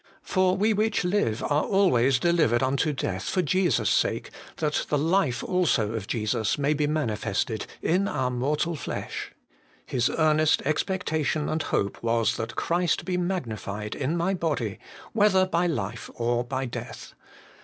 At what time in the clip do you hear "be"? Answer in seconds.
6.73-6.87, 13.05-13.15